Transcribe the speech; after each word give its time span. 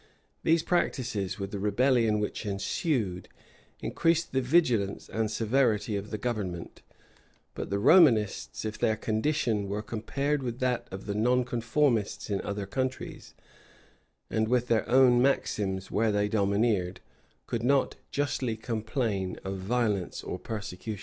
[]These 0.43 0.63
practices, 0.63 1.37
with 1.37 1.51
the 1.51 1.59
rebellion 1.59 2.19
which 2.19 2.43
ensued, 2.43 3.29
increased 3.81 4.31
the 4.31 4.41
vigilance 4.41 5.07
and 5.07 5.29
severity 5.29 5.95
of 5.95 6.09
the 6.09 6.17
government; 6.17 6.81
but 7.53 7.69
the 7.69 7.77
Romanists, 7.77 8.65
if 8.65 8.79
their 8.79 8.95
condition 8.95 9.69
were 9.69 9.83
compared 9.83 10.41
with 10.41 10.57
that 10.57 10.87
of 10.89 11.05
the 11.05 11.13
nonconformists 11.13 12.31
in 12.31 12.41
other 12.41 12.65
countries, 12.65 13.35
and 14.27 14.47
with 14.47 14.69
their 14.69 14.89
own 14.89 15.21
maxims 15.21 15.91
where 15.91 16.11
they 16.11 16.27
domineered, 16.27 16.99
could 17.45 17.61
not 17.61 17.97
justly 18.09 18.57
complain 18.57 19.37
of 19.43 19.59
violence 19.59 20.23
or 20.23 20.39
persecution. 20.39 20.99